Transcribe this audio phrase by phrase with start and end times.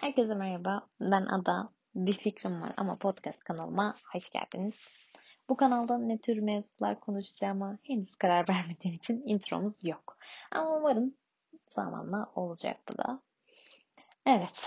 [0.00, 0.86] Herkese merhaba.
[1.00, 1.72] Ben Ada.
[1.94, 4.74] Bir fikrim var ama podcast kanalıma hoş geldiniz.
[5.48, 10.18] Bu kanalda ne tür mevzular konuşacağıma henüz karar vermediğim için intromuz yok.
[10.50, 11.14] Ama umarım
[11.66, 13.22] zamanla olacak bu da.
[14.26, 14.66] Evet,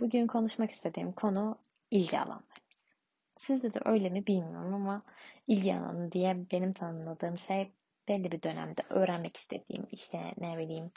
[0.00, 1.58] bugün konuşmak istediğim konu
[1.90, 2.88] ilgi alanlarımız.
[3.36, 5.02] Sizde de öyle mi bilmiyorum ama
[5.46, 7.72] ilgi alanı diye benim tanımladığım şey
[8.08, 10.90] belli bir dönemde öğrenmek istediğim, işte ne bileyim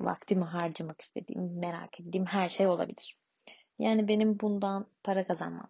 [0.00, 3.18] vaktimi harcamak istediğim, merak ettiğim her şey olabilir.
[3.78, 5.68] Yani benim bundan para kazanmam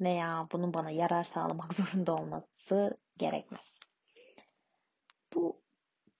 [0.00, 3.72] veya bunun bana yarar sağlamak zorunda olması gerekmez.
[5.34, 5.60] Bu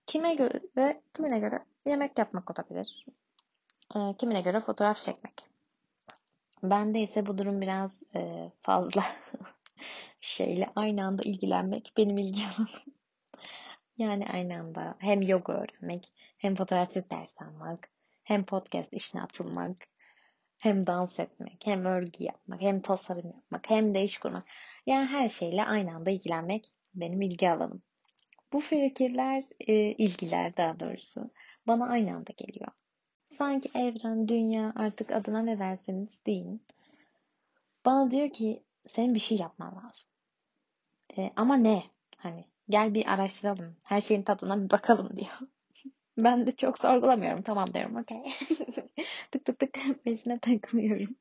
[0.06, 3.06] kime göre kimine göre yemek yapmak olabilir.
[3.96, 5.46] E, kimine göre fotoğraf çekmek.
[6.62, 9.02] Bende ise bu durum biraz e, fazla
[10.20, 12.95] şeyle aynı anda ilgilenmek benim ilgi alanım.
[13.98, 17.90] Yani aynı anda hem yoga öğrenmek, hem fotoğrafçılık ders almak,
[18.22, 19.76] hem podcast işine atılmak,
[20.58, 24.44] hem dans etmek, hem örgü yapmak, hem tasarım yapmak, hem de iş kurmak.
[24.86, 27.82] Yani her şeyle aynı anda ilgilenmek benim ilgi alanım.
[28.52, 31.30] Bu fikirler, e, ilgiler daha doğrusu
[31.66, 32.72] bana aynı anda geliyor.
[33.38, 36.62] Sanki evren, dünya artık adına ne derseniz deyin.
[37.84, 40.08] Bana diyor ki senin bir şey yapman lazım.
[41.18, 41.82] E, ama ne?
[42.16, 43.76] Hani gel bir araştıralım.
[43.84, 45.30] Her şeyin tadına bir bakalım diyor.
[46.18, 47.42] Ben de çok sorgulamıyorum.
[47.42, 47.96] Tamam diyorum.
[47.96, 48.22] Okey.
[49.32, 51.16] tık tık tık peşine takılıyorum.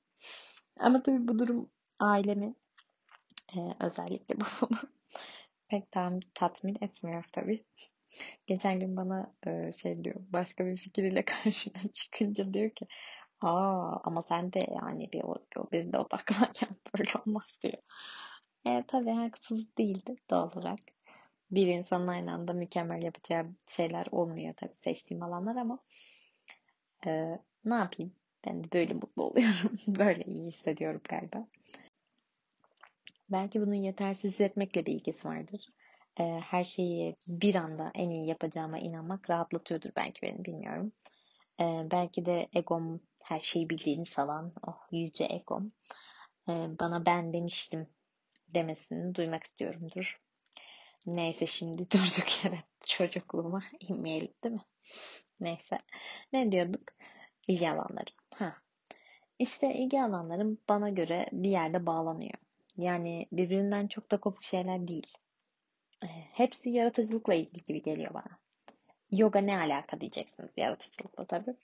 [0.80, 2.56] Ama tabii bu durum ailemi
[3.56, 4.80] e, özellikle babamı
[5.68, 7.64] pek tam tatmin etmiyor tabii.
[8.48, 12.88] Geçen gün bana e, şey diyor başka bir fikriyle karşına çıkınca diyor ki
[13.42, 15.36] aa ama sen de yani bir o,
[15.72, 17.78] bir de odaklanken böyle olmaz diyor.
[18.66, 20.95] E, tabii haksız değildi doğal olarak
[21.56, 25.80] bir insanın aynı anda mükemmel yapacağı şeyler olmuyor tabii seçtiğim alanlar ama
[27.06, 28.14] e, ne yapayım?
[28.48, 29.80] Ben de böyle mutlu oluyorum.
[29.88, 31.48] böyle iyi hissediyorum galiba.
[33.30, 35.70] Belki bunun yetersiz hissetmekle bir ilgisi vardır.
[36.20, 40.92] E, her şeyi bir anda en iyi yapacağıma inanmak rahatlatıyordur belki beni bilmiyorum.
[41.60, 45.72] E, belki de egom her şeyi bildiğini salan oh yüce egom
[46.50, 47.88] e, bana ben demiştim
[48.54, 50.25] demesini duymak istiyorumdur.
[51.06, 54.66] Neyse şimdi durduk yere çocukluğuma inmeyelim değil mi?
[55.40, 55.78] Neyse.
[56.34, 56.82] Ne diyorduk?
[57.48, 58.14] İlgi alanlarım.
[58.36, 58.56] Ha.
[59.40, 62.34] İşte ilgi alanlarım bana göre bir yerde bağlanıyor.
[62.78, 65.18] Yani birbirinden çok da kopuk şeyler değil.
[66.04, 68.40] E, hepsi yaratıcılıkla ilgili gibi geliyor bana.
[69.12, 71.56] Yoga ne alaka diyeceksiniz yaratıcılıkla tabii.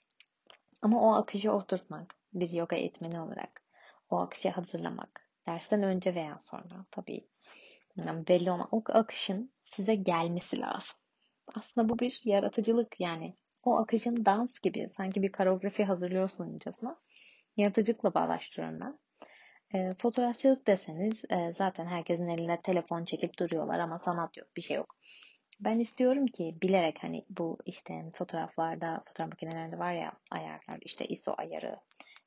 [0.82, 3.62] Ama o akışı oturtmak, bir yoga eğitmeni olarak
[4.10, 7.28] o akışı hazırlamak, dersten önce veya sonra tabii
[7.96, 10.94] yani belli olan o akışın size gelmesi lazım.
[11.54, 13.36] Aslında bu bir yaratıcılık yani.
[13.62, 17.00] O akışın dans gibi sanki bir koreografi hazırlıyorsuncasına
[17.56, 18.98] yaratıcılıkla bağlaştırıyorum ben.
[19.74, 24.76] E, fotoğrafçılık deseniz e, zaten herkesin elinde telefon çekip duruyorlar ama sanat yok, bir şey
[24.76, 24.96] yok.
[25.60, 31.34] Ben istiyorum ki bilerek hani bu işte fotoğraflarda, fotoğraf makinelerinde var ya ayarlar işte ISO
[31.38, 31.76] ayarı,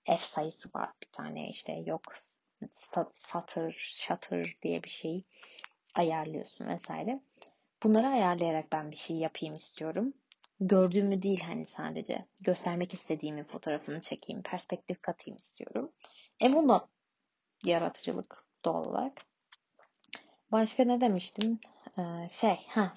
[0.06, 2.02] F sayısı var bir tane işte yok
[3.14, 5.24] satır, shutter diye bir şey
[5.96, 7.20] ayarlıyorsun vesaire.
[7.84, 10.14] Bunları ayarlayarak ben bir şey yapayım istiyorum.
[10.60, 15.92] Gördüğümü değil hani sadece göstermek istediğimi fotoğrafını çekeyim, perspektif katayım istiyorum.
[16.44, 16.88] E bunda
[17.64, 19.22] yaratıcılık doğal olarak.
[20.52, 21.60] Başka ne demiştim?
[21.98, 22.94] Ee, şey, ha.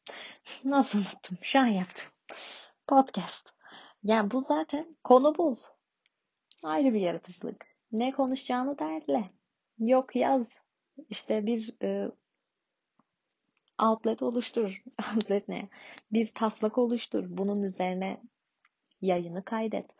[0.64, 1.38] Nasıl unuttum?
[1.42, 2.06] Şu an yaptım.
[2.86, 3.52] Podcast.
[4.02, 5.56] Yani bu zaten konu bul.
[6.62, 7.71] Ayrı bir yaratıcılık.
[7.92, 9.30] Ne konuşacağını derle.
[9.78, 10.56] Yok yaz.
[11.10, 12.10] İşte bir e,
[13.82, 14.82] outlet oluştur.
[15.16, 15.68] outlet ne?
[16.12, 17.24] Bir taslak oluştur.
[17.28, 18.20] Bunun üzerine
[19.00, 19.90] yayını kaydet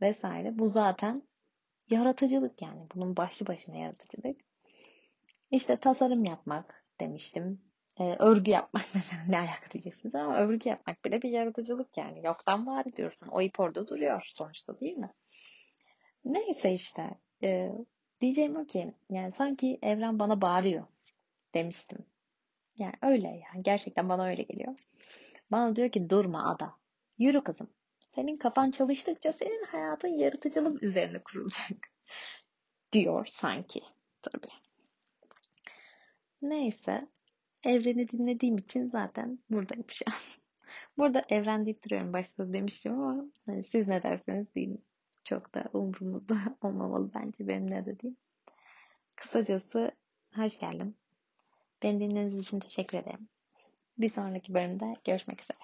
[0.00, 0.58] vesaire.
[0.58, 1.22] Bu zaten
[1.90, 2.86] yaratıcılık yani.
[2.94, 4.40] Bunun başlı başına yaratıcılık.
[5.50, 7.62] İşte tasarım yapmak demiştim.
[8.00, 12.26] Ee, örgü yapmak mesela ne alaka diyeceksiniz ama örgü yapmak bile bir yaratıcılık yani.
[12.26, 13.28] Yoktan var ediyorsun.
[13.28, 15.12] O ip orada duruyor sonuçta değil mi?
[16.24, 17.10] Neyse işte.
[17.42, 17.72] E,
[18.20, 20.86] diyeceğim o ki yani sanki evren bana bağırıyor
[21.54, 21.98] demiştim.
[22.76, 24.74] Yani öyle yani gerçekten bana öyle geliyor.
[25.50, 26.74] Bana diyor ki durma ada.
[27.18, 27.68] Yürü kızım.
[28.14, 31.90] Senin kafan çalıştıkça senin hayatın yaratıcılık üzerine kurulacak.
[32.92, 33.80] diyor sanki.
[34.22, 34.52] Tabii.
[36.42, 37.08] Neyse.
[37.64, 40.12] Evreni dinlediğim için zaten buradayım şu an.
[40.98, 42.12] Burada evren deyip duruyorum.
[42.12, 44.84] Başta demiştim ama hani siz ne derseniz deyin
[45.28, 48.16] çok da umurumuzda olmamalı bence benim ne dediğim.
[49.16, 49.92] Kısacası
[50.34, 50.96] hoş geldin.
[51.82, 53.28] Beni dinlediğiniz için teşekkür ederim.
[53.98, 55.58] Bir sonraki bölümde görüşmek üzere.